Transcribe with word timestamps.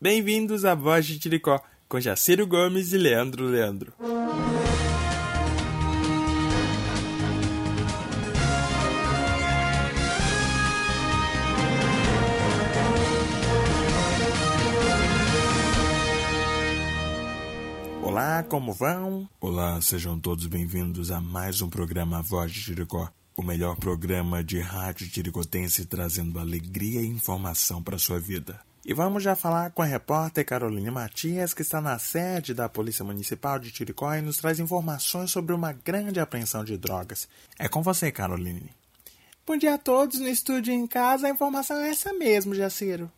Bem-vindos 0.00 0.64
à 0.64 0.76
Voz 0.76 1.06
de 1.06 1.18
Tiricó, 1.18 1.60
com 1.88 1.98
Jaciro 1.98 2.46
Gomes 2.46 2.92
e 2.92 2.96
Leandro 2.96 3.44
Leandro. 3.44 3.92
Olá, 18.00 18.44
como 18.44 18.72
vão? 18.72 19.28
Olá, 19.40 19.80
sejam 19.80 20.16
todos 20.20 20.46
bem-vindos 20.46 21.10
a 21.10 21.20
mais 21.20 21.60
um 21.60 21.68
programa 21.68 22.22
Voz 22.22 22.52
de 22.52 22.62
Tiricó, 22.62 23.10
o 23.36 23.42
melhor 23.42 23.74
programa 23.74 24.44
de 24.44 24.60
rádio 24.60 25.08
tiricotense 25.08 25.86
trazendo 25.86 26.38
alegria 26.38 27.00
e 27.00 27.06
informação 27.08 27.82
para 27.82 27.98
sua 27.98 28.20
vida. 28.20 28.67
E 28.88 28.94
vamos 28.94 29.22
já 29.22 29.36
falar 29.36 29.70
com 29.72 29.82
a 29.82 29.84
repórter 29.84 30.46
Caroline 30.46 30.90
Matias, 30.90 31.52
que 31.52 31.60
está 31.60 31.78
na 31.78 31.98
sede 31.98 32.54
da 32.54 32.70
Polícia 32.70 33.04
Municipal 33.04 33.58
de 33.58 33.70
Tiricó 33.70 34.14
e 34.14 34.22
nos 34.22 34.38
traz 34.38 34.58
informações 34.58 35.30
sobre 35.30 35.52
uma 35.52 35.74
grande 35.74 36.18
apreensão 36.18 36.64
de 36.64 36.78
drogas. 36.78 37.28
É 37.58 37.68
com 37.68 37.82
você, 37.82 38.10
Caroline. 38.10 38.70
Bom 39.46 39.58
dia 39.58 39.74
a 39.74 39.78
todos 39.78 40.18
no 40.18 40.26
estúdio 40.26 40.72
e 40.72 40.74
em 40.74 40.86
casa. 40.86 41.26
A 41.26 41.30
informação 41.30 41.76
é 41.76 41.90
essa 41.90 42.14
mesmo, 42.14 42.54
Jaciro. 42.54 43.12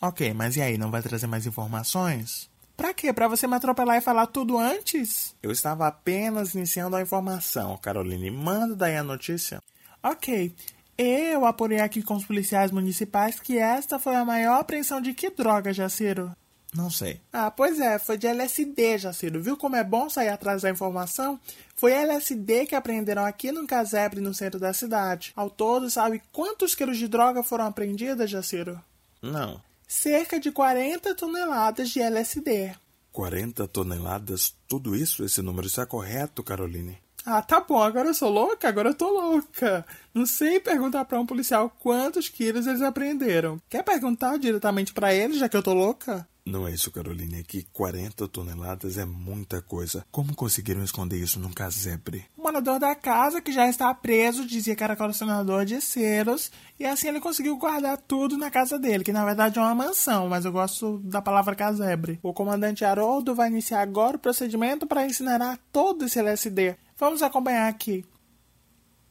Ok, 0.00 0.32
mas 0.32 0.54
e 0.54 0.62
aí, 0.62 0.78
não 0.78 0.92
vai 0.92 1.02
trazer 1.02 1.26
mais 1.26 1.46
informações? 1.46 2.48
Pra 2.76 2.94
quê? 2.94 3.12
Pra 3.12 3.26
você 3.26 3.48
me 3.48 3.56
atropelar 3.56 3.96
e 3.96 4.00
falar 4.00 4.28
tudo 4.28 4.56
antes? 4.56 5.34
Eu 5.42 5.50
estava 5.50 5.88
apenas 5.88 6.54
iniciando 6.54 6.94
a 6.94 7.02
informação, 7.02 7.76
Caroline. 7.78 8.30
Manda 8.30 8.76
daí 8.76 8.96
a 8.96 9.02
notícia. 9.02 9.60
Ok. 10.00 10.54
Eu 11.02 11.46
apurei 11.46 11.80
aqui 11.80 12.02
com 12.02 12.14
os 12.14 12.26
policiais 12.26 12.70
municipais 12.70 13.40
que 13.40 13.56
esta 13.56 13.98
foi 13.98 14.14
a 14.16 14.24
maior 14.24 14.60
apreensão 14.60 15.00
de 15.00 15.14
que 15.14 15.30
droga, 15.30 15.72
Jaciro? 15.72 16.34
Não 16.74 16.90
sei. 16.90 17.20
Ah, 17.32 17.50
pois 17.50 17.80
é, 17.80 17.98
foi 17.98 18.18
de 18.18 18.26
LSD, 18.26 18.98
Jaciro. 18.98 19.42
Viu 19.42 19.56
como 19.56 19.76
é 19.76 19.82
bom 19.82 20.10
sair 20.10 20.28
atrás 20.28 20.62
da 20.62 20.70
informação? 20.70 21.40
Foi 21.74 21.92
LSD 21.92 22.66
que 22.66 22.74
apreenderam 22.74 23.24
aqui 23.24 23.50
no 23.50 23.66
casebre, 23.66 24.20
no 24.20 24.34
centro 24.34 24.60
da 24.60 24.72
cidade. 24.72 25.32
Ao 25.34 25.48
todo, 25.48 25.88
sabe 25.90 26.22
quantos 26.30 26.74
quilos 26.74 26.98
de 26.98 27.08
droga 27.08 27.42
foram 27.42 27.64
apreendidas, 27.64 28.30
Jaciro? 28.30 28.80
Não 29.22 29.60
cerca 29.90 30.38
de 30.38 30.52
40 30.52 31.16
toneladas 31.16 31.90
de 31.90 32.00
LSD. 32.00 32.72
40 33.10 33.66
toneladas? 33.66 34.54
Tudo 34.68 34.94
isso? 34.94 35.24
Esse 35.24 35.42
número 35.42 35.66
está 35.66 35.84
correto, 35.84 36.44
Caroline? 36.44 36.96
Ah, 37.24 37.42
tá 37.42 37.60
bom, 37.60 37.82
agora 37.82 38.08
eu 38.08 38.14
sou 38.14 38.30
louca? 38.30 38.68
Agora 38.68 38.90
eu 38.90 38.94
tô 38.94 39.10
louca. 39.10 39.84
Não 40.14 40.24
sei 40.24 40.58
perguntar 40.58 41.04
para 41.04 41.20
um 41.20 41.26
policial 41.26 41.70
quantos 41.78 42.28
quilos 42.28 42.66
eles 42.66 42.82
apreenderam. 42.82 43.60
Quer 43.68 43.82
perguntar 43.82 44.38
diretamente 44.38 44.92
para 44.92 45.14
eles, 45.14 45.38
já 45.38 45.48
que 45.48 45.56
eu 45.56 45.62
tô 45.62 45.74
louca? 45.74 46.26
Não 46.46 46.66
é 46.66 46.72
isso, 46.72 46.90
Caroline. 46.90 47.40
É 47.40 47.42
que 47.42 47.62
40 47.72 48.26
toneladas 48.26 48.98
é 48.98 49.04
muita 49.04 49.60
coisa. 49.60 50.04
Como 50.10 50.34
conseguiram 50.34 50.82
esconder 50.82 51.16
isso 51.16 51.38
num 51.38 51.52
casebre? 51.52 52.24
O 52.36 52.42
morador 52.42 52.80
da 52.80 52.94
casa, 52.94 53.40
que 53.40 53.52
já 53.52 53.68
está 53.68 53.92
preso, 53.94 54.46
dizia 54.46 54.74
que 54.74 54.82
era 54.82 54.96
colecionador 54.96 55.64
de 55.64 55.80
selos. 55.80 56.50
E 56.78 56.86
assim 56.86 57.08
ele 57.08 57.20
conseguiu 57.20 57.56
guardar 57.56 57.98
tudo 57.98 58.36
na 58.36 58.50
casa 58.50 58.78
dele, 58.78 59.04
que 59.04 59.12
na 59.12 59.24
verdade 59.24 59.58
é 59.58 59.62
uma 59.62 59.74
mansão, 59.74 60.28
mas 60.28 60.44
eu 60.44 60.50
gosto 60.50 60.98
da 61.04 61.20
palavra 61.20 61.54
casebre. 61.54 62.18
O 62.22 62.32
comandante 62.32 62.84
Haroldo 62.84 63.34
vai 63.34 63.48
iniciar 63.48 63.82
agora 63.82 64.16
o 64.16 64.20
procedimento 64.20 64.86
para 64.86 65.06
incinerar 65.06 65.58
todo 65.70 66.06
esse 66.06 66.18
LSD. 66.18 66.76
Vamos 67.00 67.22
acompanhar 67.22 67.66
aqui. 67.66 68.04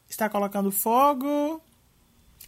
Está 0.08 0.30
colocando 0.30 0.72
fogo. 0.72 1.60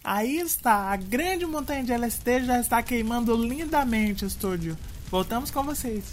Aí 0.03 0.38
está, 0.38 0.92
a 0.92 0.95
grande 0.95 1.47
montanha 1.47 1.84
de 1.84 1.92
LSD 1.92 2.44
já 2.44 2.59
está 2.59 2.84
queimando 2.84 3.36
lindamente 3.36 4.23
o 4.23 4.28
estúdio. 4.28 4.78
Voltamos 5.09 5.50
com 5.50 5.63
vocês. 5.63 6.06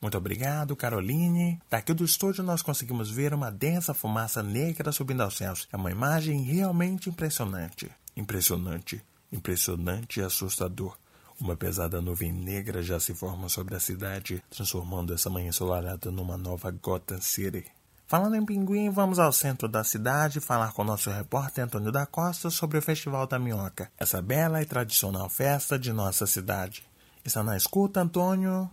Muito 0.00 0.18
obrigado, 0.18 0.76
Caroline. 0.76 1.58
Daqui 1.70 1.94
do 1.94 2.04
estúdio 2.04 2.44
nós 2.44 2.60
conseguimos 2.60 3.10
ver 3.10 3.32
uma 3.32 3.50
densa 3.50 3.94
fumaça 3.94 4.42
negra 4.42 4.92
subindo 4.92 5.22
aos 5.22 5.38
céus. 5.38 5.66
É 5.72 5.76
uma 5.76 5.90
imagem 5.90 6.42
realmente 6.42 7.08
impressionante. 7.08 7.90
Impressionante, 8.14 9.02
impressionante 9.32 10.20
e 10.20 10.22
assustador. 10.22 10.98
Uma 11.40 11.54
pesada 11.54 12.00
nuvem 12.00 12.32
negra 12.32 12.82
já 12.82 12.98
se 12.98 13.14
forma 13.14 13.48
sobre 13.48 13.74
a 13.74 13.80
cidade, 13.80 14.42
transformando 14.48 15.12
essa 15.12 15.28
manhã 15.28 15.48
ensolarada 15.48 16.10
numa 16.10 16.36
nova 16.36 16.70
Gotham 16.70 17.20
City. 17.20 17.64
Falando 18.06 18.36
em 18.36 18.46
pinguim, 18.46 18.88
vamos 18.88 19.18
ao 19.18 19.32
centro 19.32 19.68
da 19.68 19.82
cidade 19.82 20.40
falar 20.40 20.72
com 20.72 20.84
nosso 20.84 21.10
repórter 21.10 21.64
Antônio 21.64 21.92
da 21.92 22.06
Costa 22.06 22.50
sobre 22.50 22.78
o 22.78 22.82
Festival 22.82 23.26
da 23.26 23.38
Minhoca, 23.38 23.90
essa 23.98 24.22
bela 24.22 24.62
e 24.62 24.64
tradicional 24.64 25.28
festa 25.28 25.78
de 25.78 25.92
nossa 25.92 26.26
cidade. 26.26 26.84
Está 27.24 27.42
na 27.42 27.56
escuta, 27.56 28.00
Antônio? 28.00 28.70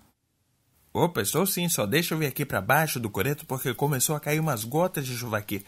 Opa, 0.94 1.22
estou 1.22 1.45
sim, 1.47 1.68
só 1.68 1.88
deixa 1.88 2.13
eu 2.13 2.19
vir 2.19 2.28
aqui 2.28 2.45
para 2.45 2.62
baixo 2.62 3.00
do 3.00 3.09
coreto 3.09 3.45
porque 3.47 3.74
começou 3.74 4.16
a 4.16 4.19
cair 4.19 4.40
umas 4.40 4.63
gotas 4.63 5.06
de 5.06 5.18
chuva 5.18 5.40
aqui. 5.40 5.66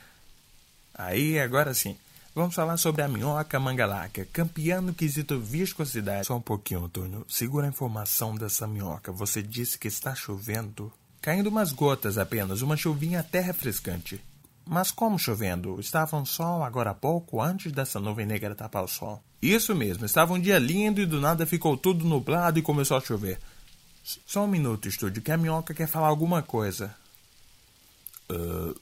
Aí, 0.93 1.39
agora 1.39 1.73
sim. 1.73 1.97
Vamos 2.35 2.53
falar 2.53 2.75
sobre 2.75 3.01
a 3.01 3.07
minhoca 3.07 3.57
mangaláquia, 3.61 4.27
campeã 4.33 4.81
no 4.81 4.93
quesito 4.93 5.39
viscosidade. 5.39 6.27
Só 6.27 6.35
um 6.35 6.41
pouquinho, 6.41 6.83
Antônio. 6.83 7.25
Segura 7.29 7.65
a 7.65 7.69
informação 7.69 8.35
dessa 8.35 8.67
minhoca. 8.67 9.09
Você 9.09 9.41
disse 9.41 9.79
que 9.79 9.87
está 9.87 10.13
chovendo? 10.13 10.91
Caindo 11.21 11.47
umas 11.47 11.71
gotas 11.71 12.17
apenas, 12.17 12.61
uma 12.61 12.75
chuvinha 12.75 13.21
até 13.21 13.39
refrescante. 13.39 14.21
Mas 14.65 14.91
como 14.91 15.17
chovendo? 15.17 15.79
Estava 15.79 16.17
um 16.17 16.25
sol 16.25 16.61
agora 16.61 16.89
há 16.89 16.93
pouco, 16.93 17.41
antes 17.41 17.71
dessa 17.71 18.01
nuvem 18.01 18.25
negra 18.25 18.53
tapar 18.53 18.83
o 18.83 18.87
sol. 18.89 19.23
Isso 19.41 19.73
mesmo, 19.73 20.05
estava 20.05 20.33
um 20.33 20.39
dia 20.39 20.59
lindo 20.59 20.99
e 20.99 21.05
do 21.05 21.21
nada 21.21 21.45
ficou 21.45 21.77
tudo 21.77 22.03
nublado 22.03 22.59
e 22.59 22.61
começou 22.61 22.97
a 22.97 23.01
chover. 23.01 23.39
Só 24.03 24.43
um 24.43 24.47
minuto, 24.47 24.89
estúdio, 24.89 25.21
que 25.21 25.31
a 25.31 25.37
minhoca 25.37 25.73
quer 25.73 25.87
falar 25.87 26.07
alguma 26.07 26.43
coisa. 26.43 26.93
Uh, 28.29 28.75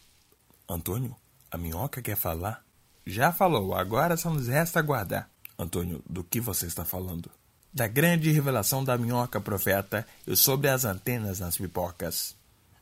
Antônio, 0.68 1.16
a 1.52 1.58
minhoca 1.58 2.02
quer 2.02 2.16
falar? 2.18 2.63
Já 3.06 3.32
falou, 3.32 3.76
agora 3.76 4.18
só 4.18 4.30
nos 4.30 4.48
resta 4.48 4.80
aguardar. 4.80 5.30
Antônio, 5.58 6.04
do 6.10 6.24
que 6.24 6.40
você 6.40 6.66
está 6.66 6.84
falando? 6.84 7.30
da 7.74 7.88
grande 7.88 8.32
revelação 8.32 8.84
da 8.84 8.98
minhoca 8.98 9.42
profeta 9.42 10.06
e 10.28 10.36
sobre 10.36 10.70
as 10.70 10.86
antenas 10.86 11.40
nas 11.40 11.58
pipocas. 11.58 12.36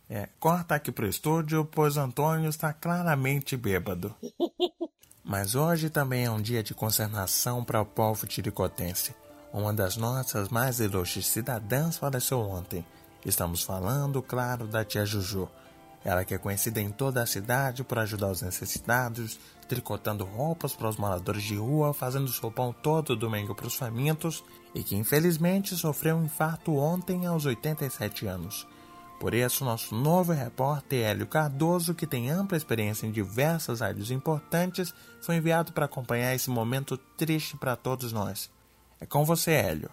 É, 0.09 0.27
corta 0.37 0.75
aqui 0.75 0.91
pro 0.91 1.07
estúdio, 1.07 1.63
pois 1.63 1.95
Antônio 1.95 2.49
está 2.49 2.73
claramente 2.73 3.55
bêbado. 3.55 4.13
Mas 5.23 5.55
hoje 5.55 5.89
também 5.89 6.25
é 6.25 6.31
um 6.31 6.41
dia 6.41 6.61
de 6.61 6.73
consternação 6.73 7.63
para 7.63 7.79
o 7.79 7.85
povo 7.85 8.27
tiricotense. 8.27 9.15
Uma 9.53 9.73
das 9.73 9.95
nossas 9.95 10.49
mais 10.49 10.81
ilustres 10.81 11.27
cidadãs 11.27 11.97
faleceu 11.97 12.39
ontem. 12.39 12.85
Estamos 13.25 13.63
falando, 13.63 14.21
claro, 14.21 14.67
da 14.67 14.83
tia 14.83 15.05
Juju. 15.05 15.47
Ela 16.03 16.25
que 16.25 16.34
é 16.34 16.38
conhecida 16.38 16.81
em 16.81 16.91
toda 16.91 17.22
a 17.22 17.28
cidade 17.28 17.84
por 17.84 18.00
ajudar 18.00 18.31
os 18.31 18.41
necessitados, 18.41 19.39
tricotando 19.67 20.25
roupas 20.25 20.73
para 20.73 20.89
os 20.89 20.97
moradores 20.97 21.44
de 21.44 21.56
rua, 21.56 21.94
fazendo 21.94 22.28
sopão 22.28 22.73
todo 22.73 23.16
domingo 23.16 23.53
para 23.53 23.67
os 23.67 23.75
famintos 23.75 24.44
e 24.73 24.84
que 24.84 24.95
infelizmente 24.95 25.75
sofreu 25.75 26.17
um 26.17 26.25
infarto 26.25 26.75
ontem 26.75 27.25
aos 27.25 27.45
87 27.45 28.25
anos. 28.25 28.67
Por 29.19 29.35
isso, 29.35 29.63
nosso 29.63 29.94
novo 29.94 30.34
repórter 30.34 31.06
Hélio 31.06 31.28
Cardoso, 31.28 31.94
que 31.94 32.07
tem 32.07 32.31
ampla 32.31 32.57
experiência 32.57 33.06
em 33.06 33.11
diversas 33.11 33.79
áreas 33.79 34.09
importantes, 34.09 34.91
foi 35.22 35.35
enviado 35.35 35.72
para 35.73 35.85
acompanhar 35.85 36.34
esse 36.34 36.50
momento 36.50 36.97
triste 36.97 37.56
para 37.56 37.75
todos 37.75 38.11
nós. 38.11 38.50
É 39.00 39.06
com 39.06 39.23
você, 39.23 39.51
Hélio. 39.51 39.91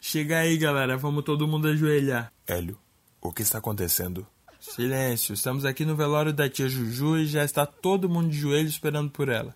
Chega 0.00 0.38
aí, 0.38 0.56
galera, 0.56 0.96
vamos 0.96 1.24
todo 1.24 1.46
mundo 1.46 1.68
ajoelhar. 1.68 2.32
Hélio, 2.46 2.78
o 3.20 3.30
que 3.32 3.42
está 3.42 3.58
acontecendo? 3.58 4.26
Silêncio, 4.70 5.34
estamos 5.34 5.64
aqui 5.66 5.84
no 5.84 5.94
velório 5.94 6.32
da 6.32 6.48
tia 6.48 6.68
Juju 6.68 7.18
e 7.18 7.26
já 7.26 7.44
está 7.44 7.66
todo 7.66 8.08
mundo 8.08 8.30
de 8.30 8.38
joelho 8.38 8.66
esperando 8.66 9.10
por 9.10 9.28
ela. 9.28 9.54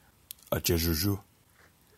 A 0.50 0.60
tia 0.60 0.76
Juju? 0.76 1.18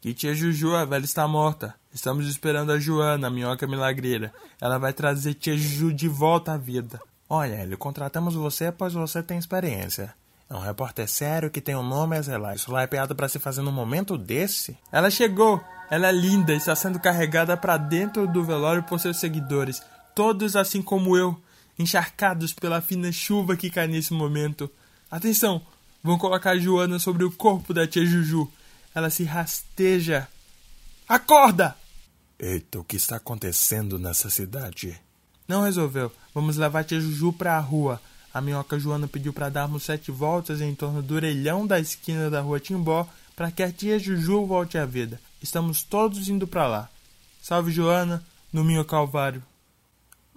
Que 0.01 0.15
tia 0.15 0.33
Juju, 0.33 0.75
a 0.77 0.85
velha 0.85 1.05
está 1.05 1.27
morta. 1.27 1.75
Estamos 1.93 2.29
esperando 2.29 2.71
a 2.71 2.79
Joana, 2.79 3.27
a 3.27 3.31
minhoca 3.31 3.67
milagreira. 3.67 4.33
Ela 4.61 4.79
vai 4.79 4.93
trazer 4.93 5.35
tia 5.35 5.57
Juju 5.57 5.93
de 5.93 6.09
volta 6.09 6.53
à 6.53 6.57
vida. 6.57 7.01
Olha, 7.29 7.57
Hélio, 7.57 7.77
contratamos 7.77 8.37
você 8.37 8.71
pois 8.71 8.95
você 8.95 9.23
tem 9.23 9.39
experiência. 9.39 10.15
É 10.49 10.55
um 10.55 10.61
repórter 10.61 11.09
sério 11.09 11.51
que 11.51 11.61
tem 11.61 11.75
um 11.75 11.83
nome 11.83 12.17
a 12.17 12.23
zelar. 12.23 12.55
Isso 12.55 12.73
lá 12.73 12.83
é 12.83 12.87
piada 12.87 13.15
para 13.15 13.29
se 13.29 13.41
fazer 13.41 13.61
num 13.61 13.73
momento 13.73 14.17
desse? 14.17 14.79
Ela 14.91 15.11
chegou! 15.11 15.61
Ela 15.91 16.09
é 16.09 16.13
linda 16.13 16.55
e 16.55 16.57
está 16.57 16.77
sendo 16.77 17.01
carregada 17.01 17.57
para 17.57 17.77
dentro 17.77 18.27
do 18.29 18.45
velório 18.45 18.85
por 18.85 19.01
seus 19.01 19.19
seguidores. 19.19 19.83
Todos 20.15 20.55
assim 20.55 20.81
como 20.81 21.17
eu, 21.17 21.37
encharcados 21.79 22.53
pela 22.53 22.81
fina 22.81 23.11
chuva 23.11 23.57
que 23.57 23.71
cai 23.71 23.87
nesse 23.87 24.13
momento. 24.13 24.71
Atenção! 25.11 25.63
Vão 26.03 26.17
colocar 26.17 26.53
a 26.53 26.59
Joana 26.59 26.99
sobre 26.99 27.25
o 27.25 27.31
corpo 27.31 27.75
da 27.75 27.87
tia 27.87 28.05
Juju. 28.07 28.51
Ela 28.95 29.11
se 29.11 29.25
rasteja. 29.25 30.27
Acorda! 31.09 31.77
Eita, 32.39 32.81
o 32.81 32.85
que 32.85 32.97
está 32.97 33.17
acontecendo 33.17 33.99
nessa 33.99 34.31
cidade? 34.31 34.99
Não 35.47 35.63
resolveu. 35.63 36.11
Vamos 36.35 36.57
levar 36.57 36.81
a 36.81 36.85
tia 36.85 37.01
Juju 37.01 37.33
para 37.35 37.57
a 37.57 37.61
rua. 37.61 38.01
A 38.33 38.41
minhoca 38.41 38.79
Joana 38.79 39.09
pediu 39.09 39.33
para 39.33 39.51
darmos 39.51 39.83
sete 39.83 40.11
voltas 40.11 40.61
em 40.61 40.75
torno 40.75 41.03
do 41.03 41.15
orelhão 41.15 41.67
da 41.67 41.79
esquina 41.79 42.31
da 42.31 42.41
rua 42.41 42.61
Timbó 42.61 43.07
para 43.37 43.51
que 43.51 43.63
a 43.63 43.73
tia 43.73 43.99
Juju 43.99 44.47
volte 44.47 44.79
à 44.79 44.87
vida. 44.87 45.21
Estamos 45.43 45.83
todos 45.83 46.29
indo 46.29 46.47
para 46.47 46.67
lá. 46.67 46.89
Salve 47.43 47.73
Joana, 47.73 48.23
no 48.53 48.63
meu 48.63 48.85
calvário. 48.85 49.43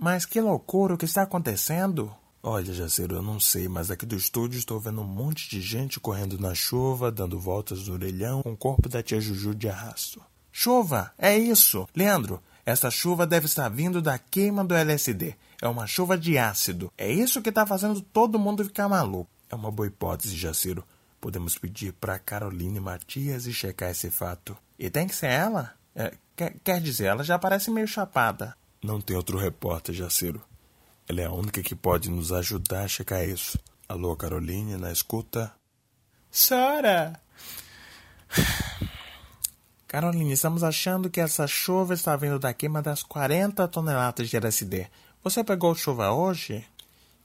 Mas 0.03 0.25
que 0.25 0.41
loucura, 0.41 0.95
o 0.95 0.97
que 0.97 1.05
está 1.05 1.21
acontecendo? 1.21 2.13
Olha, 2.43 2.73
Jaceiro, 2.73 3.15
eu 3.15 3.21
não 3.21 3.39
sei, 3.39 3.69
mas 3.69 3.89
aqui 3.89 4.05
do 4.05 4.17
estúdio 4.17 4.59
estou 4.59 4.77
vendo 4.77 4.99
um 4.99 5.05
monte 5.05 5.49
de 5.49 5.61
gente 5.61 5.97
correndo 5.97 6.37
na 6.37 6.53
chuva, 6.53 7.09
dando 7.09 7.39
voltas 7.39 7.87
no 7.87 7.93
orelhão, 7.93 8.43
com 8.43 8.51
o 8.51 8.57
corpo 8.57 8.89
da 8.89 9.01
tia 9.01 9.21
Juju 9.21 9.55
de 9.55 9.69
arrasto. 9.69 10.21
Chuva, 10.51 11.13
é 11.17 11.37
isso. 11.37 11.87
Leandro, 11.95 12.43
essa 12.65 12.91
chuva 12.91 13.25
deve 13.25 13.45
estar 13.45 13.69
vindo 13.69 14.01
da 14.01 14.19
queima 14.19 14.61
do 14.61 14.75
LSD. 14.75 15.35
É 15.61 15.69
uma 15.69 15.87
chuva 15.87 16.17
de 16.17 16.37
ácido. 16.37 16.91
É 16.97 17.09
isso 17.09 17.41
que 17.41 17.47
está 17.47 17.65
fazendo 17.65 18.01
todo 18.01 18.37
mundo 18.37 18.65
ficar 18.65 18.89
maluco. 18.89 19.31
É 19.49 19.55
uma 19.55 19.71
boa 19.71 19.87
hipótese, 19.87 20.35
Jaciro. 20.35 20.83
Podemos 21.21 21.57
pedir 21.57 21.93
para 21.93 22.19
Caroline 22.19 22.81
Matias 22.81 23.47
e 23.47 23.53
checar 23.53 23.91
esse 23.91 24.09
fato. 24.09 24.57
E 24.77 24.89
tem 24.89 25.07
que 25.07 25.15
ser 25.15 25.27
ela? 25.27 25.71
É, 25.95 26.13
quer, 26.35 26.55
quer 26.61 26.81
dizer, 26.81 27.05
ela 27.05 27.23
já 27.23 27.39
parece 27.39 27.71
meio 27.71 27.87
chapada. 27.87 28.53
Não 28.83 28.99
tem 28.99 29.15
outro 29.15 29.37
repórter, 29.37 29.95
Jaciro. 29.95 30.43
Ela 31.07 31.21
é 31.21 31.25
a 31.25 31.31
única 31.31 31.63
que 31.63 31.73
pode 31.73 32.09
nos 32.09 32.33
ajudar 32.33 32.83
a 32.83 32.87
checar 32.87 33.23
isso. 33.23 33.57
Alô, 33.87 34.13
Caroline, 34.13 34.75
na 34.75 34.91
escuta? 34.91 35.53
Sora! 36.29 37.17
Caroline, 39.87 40.33
estamos 40.33 40.63
achando 40.63 41.09
que 41.09 41.21
essa 41.21 41.47
chuva 41.47 41.93
está 41.93 42.17
vindo 42.17 42.37
da 42.37 42.53
queima 42.53 42.81
das 42.81 43.03
40 43.03 43.65
toneladas 43.69 44.29
de 44.29 44.35
LSD. 44.35 44.87
Você 45.23 45.45
pegou 45.45 45.73
chuva 45.75 46.11
hoje? 46.11 46.65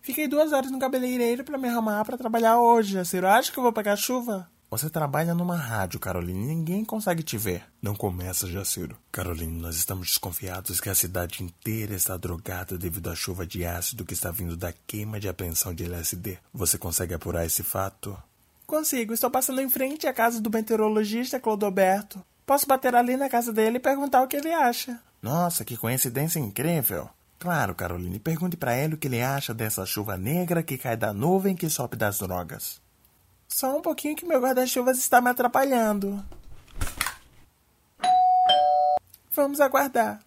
Fiquei 0.00 0.28
duas 0.28 0.52
horas 0.52 0.70
no 0.70 0.78
cabeleireiro 0.78 1.42
para 1.42 1.58
me 1.58 1.68
arrumar 1.68 2.04
para 2.04 2.16
trabalhar 2.16 2.60
hoje. 2.60 2.96
Você 2.96 3.18
acha 3.18 3.50
que 3.50 3.58
eu 3.58 3.64
vou 3.64 3.72
pegar 3.72 3.96
chuva? 3.96 4.48
Você 4.70 4.90
trabalha 4.90 5.34
numa 5.34 5.56
rádio, 5.56 5.98
Caroline. 5.98 6.46
Ninguém 6.46 6.84
consegue 6.84 7.22
te 7.22 7.38
ver. 7.38 7.64
Não 7.80 7.94
começa, 7.94 8.46
Jaciro. 8.46 8.98
Caroline, 9.10 9.58
nós 9.58 9.76
estamos 9.76 10.08
desconfiados 10.08 10.78
que 10.78 10.90
a 10.90 10.94
cidade 10.94 11.42
inteira 11.42 11.94
está 11.94 12.18
drogada 12.18 12.76
devido 12.76 13.08
à 13.08 13.14
chuva 13.14 13.46
de 13.46 13.64
ácido 13.64 14.04
que 14.04 14.12
está 14.12 14.30
vindo 14.30 14.58
da 14.58 14.70
queima 14.86 15.18
de 15.18 15.26
apreensão 15.26 15.72
de 15.72 15.84
LSD. 15.84 16.38
Você 16.52 16.76
consegue 16.76 17.14
apurar 17.14 17.46
esse 17.46 17.62
fato? 17.62 18.14
Consigo. 18.66 19.14
Estou 19.14 19.30
passando 19.30 19.62
em 19.62 19.70
frente 19.70 20.06
à 20.06 20.12
casa 20.12 20.38
do 20.38 20.50
meteorologista 20.50 21.40
Clodoberto. 21.40 22.22
Posso 22.44 22.66
bater 22.66 22.94
ali 22.94 23.16
na 23.16 23.30
casa 23.30 23.50
dele 23.50 23.78
e 23.78 23.80
perguntar 23.80 24.22
o 24.22 24.28
que 24.28 24.36
ele 24.36 24.52
acha. 24.52 25.00
Nossa, 25.22 25.64
que 25.64 25.78
coincidência 25.78 26.38
incrível! 26.38 27.08
Claro, 27.38 27.74
Caroline, 27.74 28.18
pergunte 28.18 28.56
para 28.56 28.76
ele 28.76 28.94
o 28.94 28.98
que 28.98 29.06
ele 29.06 29.22
acha 29.22 29.54
dessa 29.54 29.86
chuva 29.86 30.18
negra 30.18 30.62
que 30.62 30.76
cai 30.76 30.96
da 30.96 31.14
nuvem 31.14 31.56
que 31.56 31.70
sobe 31.70 31.96
das 31.96 32.18
drogas. 32.18 32.80
Só 33.48 33.78
um 33.78 33.80
pouquinho 33.80 34.14
que 34.14 34.26
meu 34.26 34.40
guarda-chuvas 34.40 34.98
está 34.98 35.20
me 35.20 35.30
atrapalhando. 35.30 36.22
Vamos 39.32 39.60
aguardar. 39.60 40.20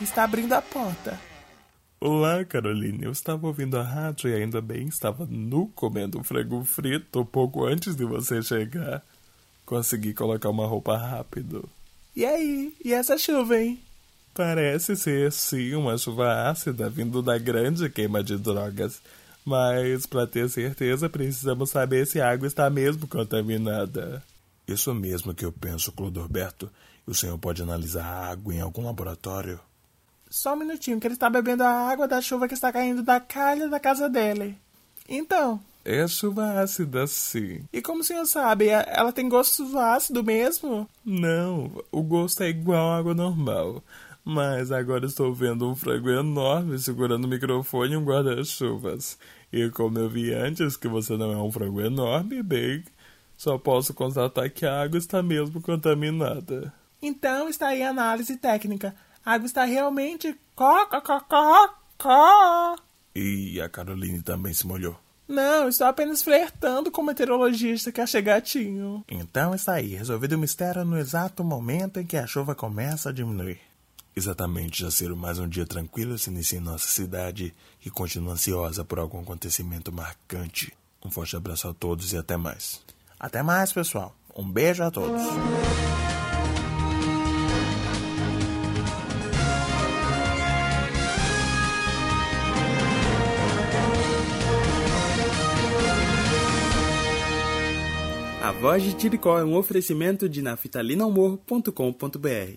Está 0.00 0.24
abrindo 0.24 0.52
a 0.52 0.60
porta. 0.60 1.18
Olá, 1.98 2.44
Caroline. 2.44 3.04
Eu 3.04 3.12
estava 3.12 3.46
ouvindo 3.46 3.78
a 3.78 3.82
rádio 3.82 4.28
e 4.28 4.34
ainda 4.34 4.60
bem 4.60 4.86
estava 4.86 5.24
nu 5.24 5.68
comendo 5.68 6.18
um 6.18 6.24
frango 6.24 6.62
frito 6.64 7.24
pouco 7.24 7.64
antes 7.64 7.96
de 7.96 8.04
você 8.04 8.42
chegar. 8.42 9.02
Consegui 9.64 10.12
colocar 10.12 10.50
uma 10.50 10.66
roupa 10.66 10.96
rápido. 10.96 11.68
E 12.14 12.26
aí? 12.26 12.74
E 12.84 12.92
essa 12.92 13.16
chuva, 13.16 13.58
hein? 13.58 13.80
Parece 14.34 14.96
ser, 14.96 15.30
sim, 15.30 15.74
uma 15.74 15.96
chuva 15.96 16.50
ácida 16.50 16.90
vindo 16.90 17.22
da 17.22 17.38
grande 17.38 17.88
queima 17.88 18.22
de 18.22 18.36
drogas. 18.36 19.00
Mas, 19.44 20.06
para 20.06 20.26
ter 20.26 20.48
certeza, 20.48 21.08
precisamos 21.08 21.70
saber 21.70 22.06
se 22.06 22.20
a 22.20 22.30
água 22.30 22.46
está 22.46 22.70
mesmo 22.70 23.08
contaminada. 23.08 24.22
Isso 24.66 24.94
mesmo 24.94 25.34
que 25.34 25.44
eu 25.44 25.52
penso, 25.52 25.92
Clodorberto. 25.92 26.70
O 27.06 27.14
senhor 27.14 27.36
pode 27.38 27.62
analisar 27.62 28.04
a 28.04 28.30
água 28.30 28.54
em 28.54 28.60
algum 28.60 28.84
laboratório? 28.84 29.58
Só 30.30 30.54
um 30.54 30.56
minutinho, 30.56 31.00
que 31.00 31.06
ele 31.06 31.14
está 31.14 31.28
bebendo 31.28 31.64
a 31.64 31.90
água 31.90 32.06
da 32.06 32.20
chuva 32.20 32.48
que 32.48 32.54
está 32.54 32.72
caindo 32.72 33.02
da 33.02 33.20
calha 33.20 33.68
da 33.68 33.80
casa 33.80 34.08
dele. 34.08 34.56
Então. 35.08 35.60
É 35.84 36.06
chuva 36.06 36.60
ácida, 36.60 37.06
sim. 37.08 37.64
E 37.72 37.82
como 37.82 38.02
o 38.02 38.04
senhor 38.04 38.24
sabe, 38.24 38.68
ela 38.68 39.12
tem 39.12 39.28
gosto 39.28 39.76
ácido 39.76 40.22
mesmo? 40.22 40.88
Não, 41.04 41.82
o 41.90 42.02
gosto 42.02 42.42
é 42.44 42.48
igual 42.48 42.92
à 42.92 42.98
água 42.98 43.14
normal. 43.14 43.82
Mas 44.24 44.70
agora 44.70 45.06
estou 45.06 45.34
vendo 45.34 45.68
um 45.68 45.74
frango 45.74 46.08
enorme 46.08 46.78
segurando 46.78 47.24
o 47.24 47.28
microfone 47.28 47.94
e 47.94 47.96
um 47.96 48.04
guarda-chuvas. 48.04 49.18
E 49.52 49.68
como 49.70 49.98
eu 49.98 50.08
vi 50.08 50.32
antes 50.32 50.76
que 50.76 50.86
você 50.86 51.16
não 51.16 51.32
é 51.32 51.36
um 51.36 51.50
frango 51.50 51.80
enorme, 51.80 52.42
bem, 52.42 52.84
só 53.36 53.58
posso 53.58 53.92
constatar 53.92 54.48
que 54.50 54.64
a 54.64 54.82
água 54.82 54.98
está 54.98 55.22
mesmo 55.22 55.60
contaminada. 55.60 56.72
Então 57.02 57.48
está 57.48 57.68
aí 57.68 57.82
a 57.82 57.90
análise 57.90 58.36
técnica. 58.36 58.94
A 59.24 59.32
água 59.32 59.46
está 59.46 59.64
realmente 59.64 60.36
có, 60.54 60.86
có, 60.86 61.00
có, 61.00 61.20
có, 61.20 61.74
có. 61.98 62.76
E 63.14 63.60
a 63.60 63.68
Caroline 63.68 64.22
também 64.22 64.54
se 64.54 64.66
molhou. 64.66 64.96
Não, 65.28 65.68
estou 65.68 65.86
apenas 65.86 66.22
flertando 66.22 66.90
com 66.90 67.02
o 67.02 67.04
meteorologista 67.04 67.90
que 67.90 68.00
achei 68.00 68.22
gatinho. 68.22 69.04
Então 69.08 69.54
está 69.54 69.74
aí, 69.74 69.94
resolvido 69.94 70.34
o 70.34 70.38
mistério 70.38 70.84
no 70.84 70.98
exato 70.98 71.42
momento 71.42 71.98
em 71.98 72.06
que 72.06 72.16
a 72.16 72.26
chuva 72.26 72.54
começa 72.54 73.08
a 73.08 73.12
diminuir. 73.12 73.71
Exatamente, 74.14 74.82
já 74.82 74.90
ser 74.90 75.14
mais 75.14 75.38
um 75.38 75.48
dia 75.48 75.64
tranquilo 75.64 76.18
se 76.18 76.28
inicia 76.28 76.58
em 76.58 76.62
nossa 76.62 76.86
cidade 76.86 77.54
e 77.84 77.90
continua 77.90 78.34
ansiosa 78.34 78.84
por 78.84 78.98
algum 78.98 79.20
acontecimento 79.20 79.90
marcante. 79.90 80.72
Um 81.04 81.10
forte 81.10 81.34
abraço 81.34 81.66
a 81.66 81.74
todos 81.74 82.12
e 82.12 82.18
até 82.18 82.36
mais. 82.36 82.80
Até 83.18 83.42
mais, 83.42 83.72
pessoal. 83.72 84.14
Um 84.36 84.50
beijo 84.50 84.82
a 84.82 84.90
todos. 84.90 85.22
A 98.42 98.50
Voz 98.50 98.82
de 98.82 98.92
Tiricó 98.92 99.38
é 99.38 99.44
um 99.44 99.56
oferecimento 99.56 100.28
de 100.28 100.42
naftalinaumor.com.br 100.42 102.50